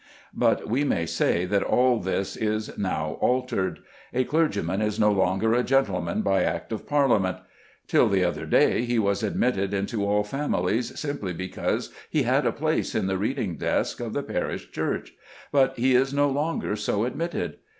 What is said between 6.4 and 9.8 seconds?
Act of Parliament. Till the other day he was admitted